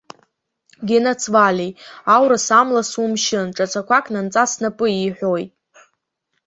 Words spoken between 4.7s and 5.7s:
иҳәоит.